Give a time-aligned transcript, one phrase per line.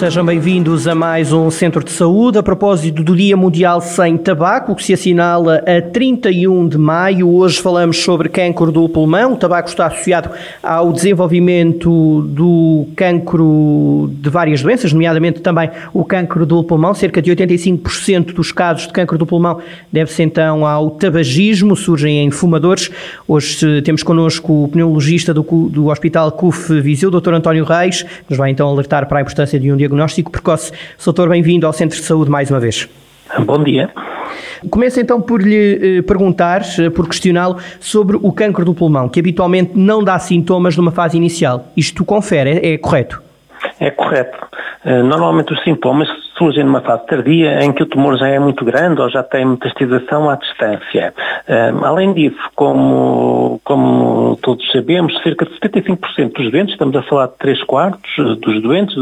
[0.00, 2.38] Sejam bem-vindos a mais um Centro de Saúde.
[2.38, 7.60] A propósito do Dia Mundial Sem Tabaco, que se assinala a 31 de maio, hoje
[7.60, 9.34] falamos sobre cancro do pulmão.
[9.34, 10.30] O tabaco está associado
[10.62, 16.94] ao desenvolvimento do cancro de várias doenças, nomeadamente também o cancro do pulmão.
[16.94, 19.60] Cerca de 85% dos casos de cancro do pulmão
[19.92, 22.90] deve-se então ao tabagismo, surgem em fumadores.
[23.28, 27.34] Hoje temos connosco o pneumologista do, do Hospital CUF Viseu, Dr.
[27.34, 30.72] António Reis, que nos vai então alertar para a importância de um dia diagnóstico precoce.
[31.04, 32.88] Doutor, bem-vindo ao Centro de Saúde mais uma vez.
[33.44, 33.90] Bom dia.
[34.70, 39.18] Começo então por lhe eh, perguntar, eh, por questioná-lo, sobre o cancro do pulmão, que
[39.18, 41.66] habitualmente não dá sintomas numa fase inicial.
[41.76, 43.22] Isto confere, é, é correto?
[43.80, 44.38] É correto.
[44.84, 46.08] Eh, normalmente os sintomas
[46.40, 49.44] surgem numa fase tardia em que o tumor já é muito grande ou já tem
[49.44, 51.12] metastização à distância.
[51.82, 57.36] Além disso, como, como todos sabemos, cerca de 75% dos doentes, estamos a falar de
[57.36, 58.96] 3 quartos dos doentes,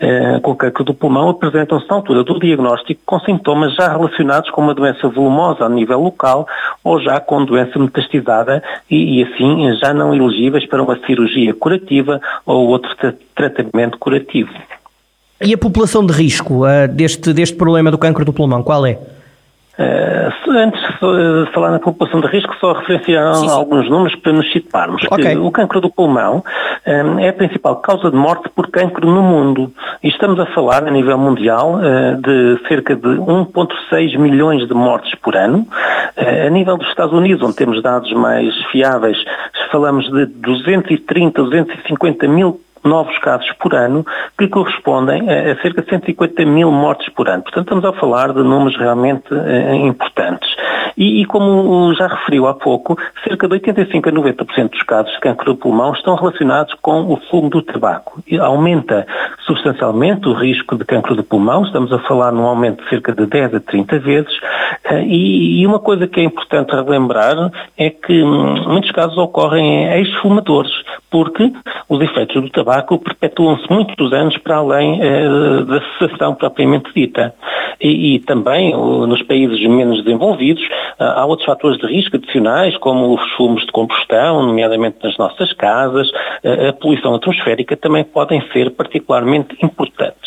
[0.00, 4.62] eh, com cancro do pulmão apresentam-se na altura do diagnóstico com sintomas já relacionados com
[4.62, 6.46] uma doença volumosa a nível local
[6.84, 12.20] ou já com doença metastizada e, e assim já não elegíveis para uma cirurgia curativa
[12.46, 12.94] ou outro
[13.34, 14.52] tratamento curativo.
[15.40, 18.98] E a população de risco uh, deste, deste problema do cancro do pulmão, qual é?
[19.78, 23.54] Uh, antes de falar na população de risco, só referenciar sim, sim.
[23.54, 25.00] alguns números para nos situarmos.
[25.04, 25.36] Okay.
[25.36, 26.42] o cancro do pulmão
[26.84, 29.72] um, é a principal causa de morte por cancro no mundo.
[30.02, 35.14] E estamos a falar, a nível mundial, uh, de cerca de 1,6 milhões de mortes
[35.20, 35.64] por ano.
[36.16, 39.18] Uh, a nível dos Estados Unidos, onde temos dados mais fiáveis,
[39.70, 44.04] falamos de 230, 250 mil novos casos por ano,
[44.36, 47.42] que correspondem a, cerca de 150 mil mortes por ano.
[47.42, 50.48] Portanto, estamos a falar de números realmente eh, importantes.
[50.96, 55.20] E, e, como já referiu há pouco, cerca de 85 a 90% dos casos de
[55.20, 58.20] câncer do pulmão estão relacionados com o fumo do tabaco.
[58.26, 59.06] E aumenta
[59.46, 63.26] substancialmente o risco de câncer do pulmão, estamos a falar num aumento de cerca de
[63.26, 64.40] 10 a 30 vezes.
[64.84, 69.84] Eh, e, e uma coisa que é importante relembrar é que hum, muitos casos ocorrem
[69.84, 70.72] em ex-fumadores,
[71.10, 71.52] porque
[71.88, 72.67] os efeitos do tabaco
[72.98, 77.34] perpetuam-se muitos anos para além eh, da cessação propriamente dita.
[77.80, 80.62] E, e também nos países menos desenvolvidos
[80.98, 86.10] há outros fatores de risco adicionais, como os fumos de combustão, nomeadamente nas nossas casas,
[86.68, 90.17] a poluição atmosférica também podem ser particularmente importantes.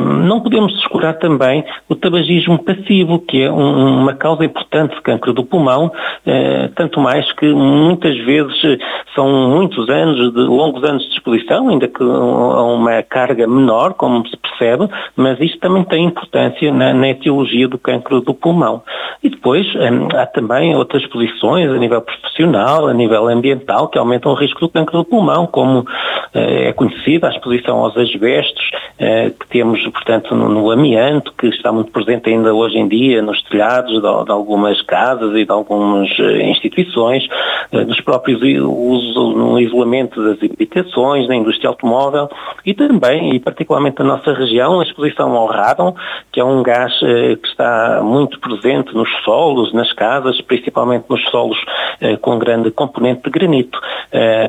[0.00, 5.44] Não podemos descurar também o tabagismo passivo, que é uma causa importante de câncer do
[5.44, 5.90] pulmão,
[6.26, 8.78] eh, tanto mais que muitas vezes
[9.14, 14.26] são muitos anos, de longos anos de exposição, ainda que a uma carga menor, como
[14.28, 18.82] se percebe, mas isto também tem importância na, na etiologia do câncer do pulmão.
[19.22, 19.66] E depois
[20.14, 24.68] há também outras posições a nível profissional, a nível ambiental, que aumentam o risco do
[24.68, 25.84] câncer do pulmão, como
[26.32, 31.90] é conhecida a exposição aos asbestos, eh, que temos, portanto, no, amianto, que está muito
[31.90, 37.26] presente ainda hoje em dia nos telhados de, algumas casas e de algumas eh, instituições,
[37.72, 42.28] nos próprios uso no isolamento das habitações, na indústria automóvel
[42.64, 45.94] e também, e particularmente na nossa região, a exposição ao radon,
[46.32, 51.58] que é um gás que está muito presente nos solos, nas casas, principalmente nos solos
[52.20, 53.78] com grande componente de granito.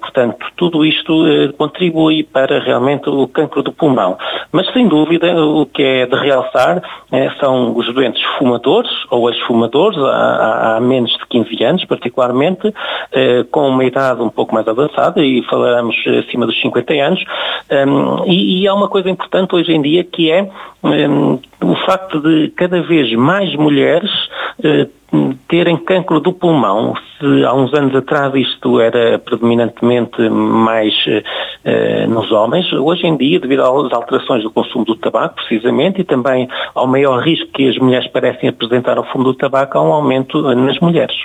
[0.00, 1.24] Portanto, tudo isto
[1.68, 4.16] contribui para realmente o cancro do pulmão.
[4.50, 9.98] Mas, sem dúvida, o que é de realçar é, são os doentes fumadores ou ex-fumadores,
[9.98, 12.72] há, há, menos de 15 anos, particularmente,
[13.12, 15.96] é, com uma idade um pouco mais avançada, e falaremos
[16.26, 17.22] acima dos 50 anos.
[17.70, 20.48] Um, e, e, há uma coisa importante hoje em dia que é
[20.82, 24.10] um, o facto de cada vez mais mulheres
[25.48, 26.94] terem cancro do pulmão.
[27.18, 30.94] Se há uns anos atrás isto era predominantemente mais
[31.64, 36.04] eh, nos homens, hoje em dia, devido às alterações do consumo do tabaco, precisamente, e
[36.04, 39.92] também ao maior risco que as mulheres parecem apresentar ao fumo do tabaco, há um
[39.92, 41.16] aumento nas mulheres.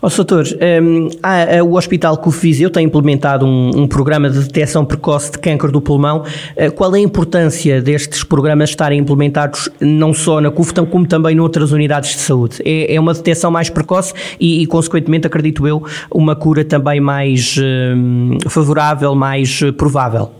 [0.00, 0.44] Ó, oh, doutor,
[0.82, 5.38] um, há, o Hospital CUF Viseu tem implementado um, um, programa de detecção precoce de
[5.38, 6.24] câncer do pulmão.
[6.56, 11.34] Uh, qual é a importância destes programas estarem implementados não só na CUF, como também
[11.34, 12.62] noutras unidades de saúde?
[12.64, 17.56] É, é uma detecção mais precoce e, e, consequentemente, acredito eu, uma cura também mais
[17.58, 20.30] um, favorável, mais provável?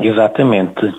[0.00, 0.92] Exatamente.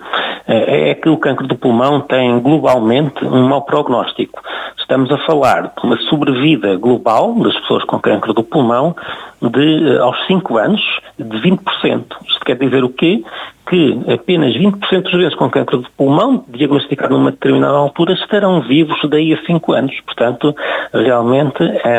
[0.48, 4.42] É, é que o cancro do pulmão tem globalmente um mau prognóstico.
[4.78, 8.96] Estamos a falar de uma sobrevida global das pessoas com cancro do pulmão
[9.42, 10.82] de, eh, aos 5 anos,
[11.18, 12.18] de 20%.
[12.28, 13.24] Isto quer dizer o quê?
[13.72, 19.00] Que apenas 20% dos doentes com câncer de pulmão, diagnosticado numa determinada altura, estarão vivos
[19.10, 19.98] daí a 5 anos.
[20.02, 20.54] Portanto,
[20.94, 21.98] realmente é,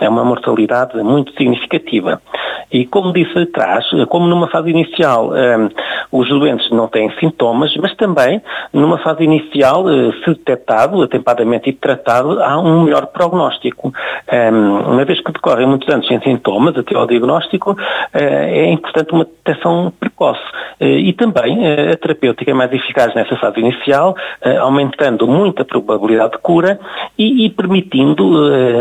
[0.00, 2.22] é uma mortalidade muito significativa.
[2.70, 5.68] E como disse atrás, como numa fase inicial um,
[6.10, 8.40] os doentes não têm sintomas, mas também
[8.72, 13.92] numa fase inicial, uh, se detectado atempadamente e tratado, há um melhor prognóstico.
[14.30, 17.76] Um, uma vez que decorrem muitos anos sem sintomas, até ao diagnóstico, uh,
[18.12, 20.40] é importante uma detecção precoce.
[20.80, 24.16] Uh, e também a terapêutica é mais eficaz nessa fase inicial,
[24.60, 26.78] aumentando muito a probabilidade de cura
[27.18, 28.24] e, e permitindo,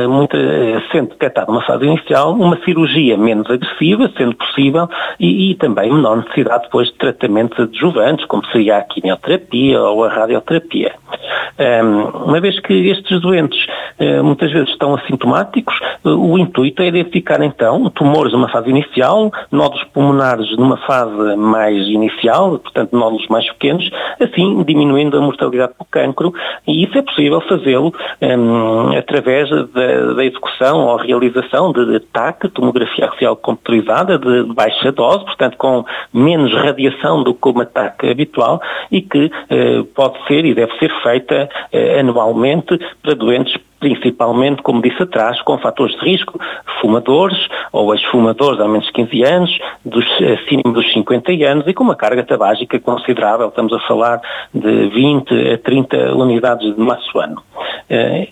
[0.09, 0.37] muita,
[0.91, 3.76] sendo detectada uma fase inicial, uma cirurgia menos agressiva,
[4.17, 4.89] sendo possível,
[5.19, 10.09] e, e, também menor necessidade depois de tratamentos adjuvantes, como seria a quimioterapia ou a
[10.09, 10.93] radioterapia.
[11.59, 13.65] Um, uma vez que estes doentes
[13.99, 19.31] uh, muitas vezes estão assintomáticos, uh, o intuito é identificar então tumores numa fase inicial,
[19.51, 23.89] nódulos pulmonares numa fase mais inicial, portanto nódulos mais pequenos,
[24.21, 26.31] assim diminuindo a mortalidade por cancro,
[26.67, 27.91] e isso é possível fazê-lo
[28.21, 33.35] um, através da, da, execução ou realização de TAC, tomografia axial
[33.67, 39.29] computerizada, de baixa dose, portanto com menos radiação do que uma TAC habitual e que
[39.49, 45.39] eh, pode ser e deve ser feita eh, anualmente para doentes principalmente, como disse atrás,
[45.43, 46.39] com fatores de risco,
[46.81, 47.37] fumadores
[47.71, 51.95] ou ex-fumadores há menos de 15 anos, dos, acima dos 50 anos e com uma
[51.95, 54.19] carga tabágica considerável, estamos a falar
[54.51, 57.43] de 20 a 30 unidades de maço ano.
[57.87, 58.29] Eh,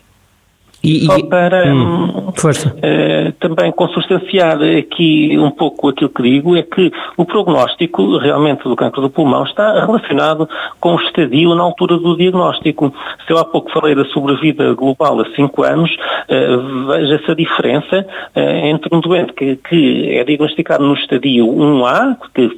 [0.86, 6.92] e, Só para hum, uh, também consubstanciar aqui um pouco aquilo que digo, é que
[7.18, 10.48] o prognóstico realmente do cancro do pulmão está relacionado
[10.80, 12.94] com o estadio na altura do diagnóstico.
[13.26, 18.06] Se eu há pouco falei da sobrevida global a 5 anos, uh, veja-se a diferença
[18.36, 22.50] uh, entre um doente que, que, é diagnosticado no estadio 1A, que,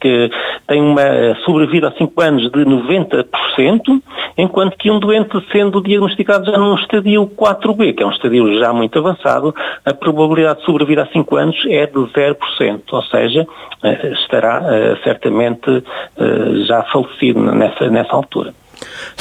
[0.00, 0.30] que
[0.66, 4.02] tem uma sobrevida a 5 anos de 90%,
[4.36, 8.72] enquanto que um doente sendo diagnosticado já num estadio 4 Que é um estadio já
[8.72, 13.46] muito avançado, a probabilidade de sobrevida a 5 anos é de 0%, ou seja,
[13.82, 15.84] eh, estará eh, certamente
[16.18, 18.54] eh, já falecido nessa, nessa altura.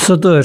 [0.08, 0.42] Doutor,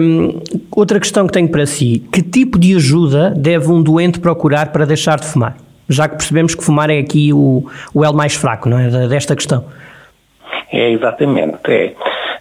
[0.00, 0.40] um,
[0.74, 4.86] outra questão que tenho para si: que tipo de ajuda deve um doente procurar para
[4.86, 5.56] deixar de fumar?
[5.88, 8.88] Já que percebemos que fumar é aqui o, o elo mais fraco, não é?
[9.06, 9.64] Desta questão.
[10.72, 11.58] É, exatamente.
[11.68, 11.94] É.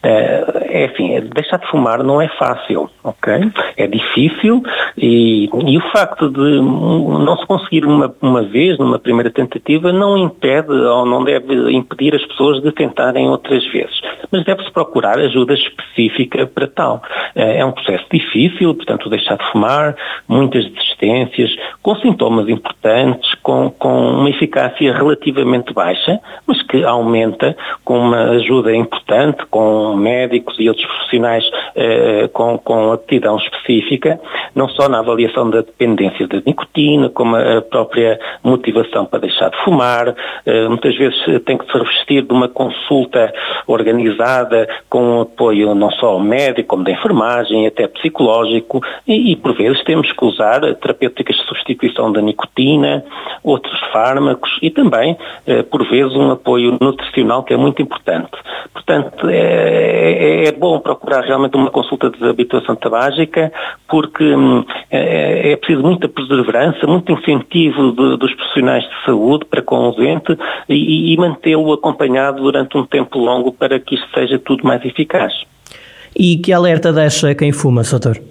[0.05, 0.43] É
[0.85, 3.33] assim, deixar de fumar não é fácil, ok?
[3.77, 4.63] É difícil
[4.97, 10.17] e, e o facto de não se conseguir uma, uma vez, numa primeira tentativa, não
[10.17, 14.01] impede ou não deve impedir as pessoas de tentarem outras vezes.
[14.31, 17.01] Mas deve-se procurar ajuda específica para tal.
[17.35, 19.95] É, é um processo difícil, portanto, deixar de fumar,
[20.27, 28.00] muitas desistências, com sintomas importantes, com, com uma eficácia relativamente baixa, mas que aumenta com
[28.00, 31.44] uma ajuda importante, com médicos e outros profissionais
[31.75, 34.19] eh, com, com aptidão específica,
[34.56, 39.57] não só na avaliação da dependência da nicotina, como a própria motivação para deixar de
[39.63, 40.15] fumar.
[40.45, 43.33] Eh, muitas vezes tem que se revestir de uma consulta
[43.68, 49.83] organizada com apoio não só médico, como da enfermagem, até psicológico, e, e por vezes
[49.83, 53.03] temos que usar terapêuticas de substituição da nicotina,
[53.44, 58.31] outros fármacos e também, eh, por vezes, um apoio nutricional que é muito importante.
[58.73, 63.51] Portanto, é, é, é, bom procurar realmente uma consulta de desabituação tabágica,
[63.87, 69.61] porque hum, é, é, preciso muita perseverança, muito incentivo de, dos profissionais de saúde para
[69.61, 70.37] com o doente
[70.68, 75.33] e, e mantê-lo acompanhado durante um tempo longo para que isto seja tudo mais eficaz.
[76.15, 78.21] E que alerta deixa quem fuma, doutor?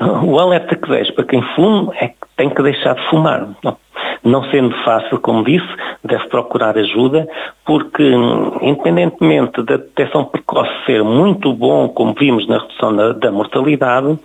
[0.00, 3.48] O alerta que deixa para quem fuma é que tem que deixar de fumar.
[3.62, 3.76] Não,
[4.22, 5.68] não sendo fácil, como disse,
[6.04, 7.28] deve procurar ajuda,
[7.64, 8.02] porque
[8.62, 14.18] independentemente da detecção precoce ser muito bom, como vimos na redução da, da mortalidade,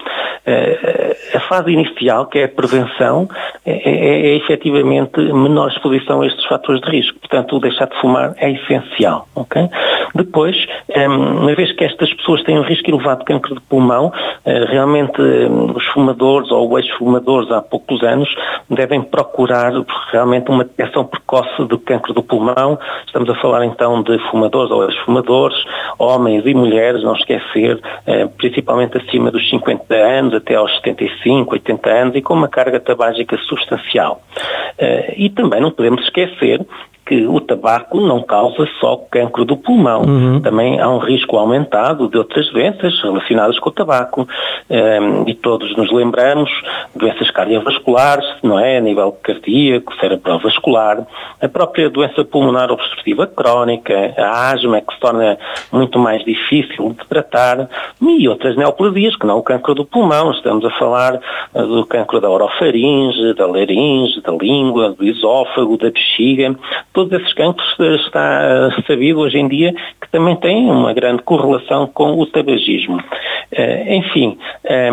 [0.46, 3.28] eh, a fase inicial, que é a prevenção,
[3.66, 7.20] é, é, é, efetivamente menor exposição a estes fatores de risco.
[7.20, 9.28] Portanto, o deixar de fumar é essencial.
[9.36, 9.70] Okay?
[10.16, 10.56] Depois,
[10.88, 14.14] eh, uma vez que estas pessoas têm um risco elevado de câncer de pulmão,
[14.46, 18.34] eh, realmente os fumadores ou ex-fumadores há poucos anos
[18.70, 19.74] devem procurar
[20.12, 22.80] realmente uma detecção precoce do câncer do pulmão.
[23.06, 25.58] Estamos a falar então de fumadores ou ex-fumadores,
[26.00, 31.90] homens e mulheres, não esquecer, eh, principalmente acima dos 50 anos, até aos 75, 80
[31.90, 34.22] anos e com uma carga tabágica substancial.
[34.78, 36.66] Eh, e também não podemos esquecer
[37.06, 40.42] que o tabaco não causa só cancro do pulmão, uhum.
[40.42, 44.28] também há um risco aumentado de outras doenças relacionadas com o tabaco.
[44.68, 46.50] Um, e todos nos lembramos
[46.96, 48.78] doenças cardiovasculares, não é?
[48.78, 51.06] A nível cardíaco, cerebrovascular,
[51.40, 55.38] a própria doença pulmonar obstrutiva crónica, a asma que se torna
[55.72, 57.70] muito mais difícil de tratar
[58.02, 60.32] e outras neoplasias que não o cancro do pulmão.
[60.32, 61.20] Estamos a falar
[61.54, 66.56] uh, do cancro da orofaringe, da laringe, da língua, do esófago, da bexiga.
[66.96, 71.22] Todos esses cancros uh, está uh, sabido hoje em dia que também têm uma grande
[71.24, 73.04] correlação com o tabagismo.
[73.88, 74.38] Enfim,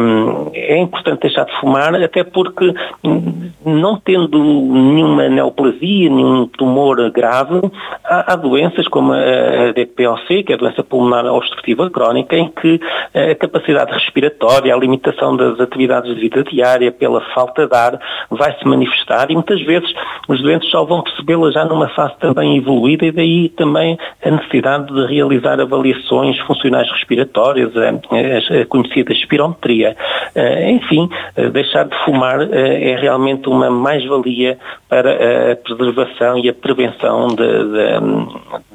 [0.01, 7.11] um, é importante deixar de fumar, até porque hum, não tendo nenhuma neoplasia, nenhum tumor
[7.11, 7.61] grave,
[8.05, 12.81] há doenças como a DPOC, que é a doença pulmonar obstrutiva crónica, em que
[13.15, 17.99] a capacidade respiratória, a limitação das atividades de vida diária pela falta de ar
[18.31, 19.93] vai se manifestar e muitas vezes
[20.29, 24.93] os doentes só vão percebê-la já numa fase também evoluída e daí também a necessidade
[24.93, 29.97] de realizar avaliações funcionais respiratórias, a, conhecida espirometria.
[30.35, 34.59] Eh, enfim, eh, deixar de fumar eh, é realmente uma mais-valia
[34.89, 37.29] para a preservação e a prevenção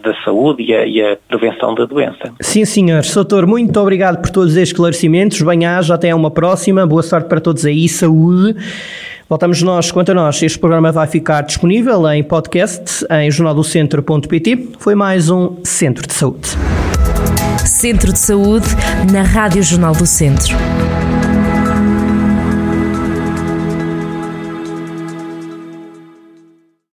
[0.03, 2.33] da saúde e a, e a, prevenção da doença.
[2.41, 3.03] Sim, senhor.
[3.03, 5.41] Soutor, muito obrigado por todos estes esclarecimentos.
[5.41, 6.85] Bem-aja, até uma próxima.
[6.85, 8.55] Boa sorte para todos aí, saúde.
[9.29, 14.69] Voltamos nós, quanto a nós, este programa vai ficar disponível em podcast em jornaldocentro.pt.
[14.79, 16.47] Foi mais um Centro de Saúde.
[17.65, 18.67] Centro de Saúde
[19.11, 20.55] na Rádio Jornal do Centro.